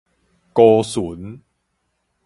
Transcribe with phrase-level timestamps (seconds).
[0.51, 1.43] 姑巡